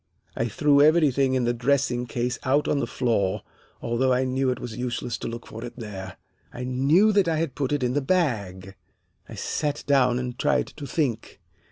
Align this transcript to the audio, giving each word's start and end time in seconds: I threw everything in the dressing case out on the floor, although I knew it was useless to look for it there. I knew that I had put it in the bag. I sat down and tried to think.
I 0.35 0.47
threw 0.47 0.81
everything 0.81 1.35
in 1.35 1.43
the 1.43 1.53
dressing 1.53 2.07
case 2.07 2.39
out 2.43 2.67
on 2.67 2.79
the 2.79 2.87
floor, 2.87 3.43
although 3.83 4.11
I 4.11 4.23
knew 4.23 4.49
it 4.49 4.59
was 4.59 4.75
useless 4.75 5.15
to 5.19 5.27
look 5.27 5.45
for 5.45 5.63
it 5.63 5.77
there. 5.77 6.17
I 6.51 6.63
knew 6.63 7.11
that 7.11 7.27
I 7.27 7.37
had 7.37 7.53
put 7.53 7.71
it 7.71 7.83
in 7.83 7.93
the 7.93 8.01
bag. 8.01 8.73
I 9.29 9.35
sat 9.35 9.83
down 9.85 10.17
and 10.17 10.39
tried 10.39 10.65
to 10.65 10.87
think. 10.87 11.39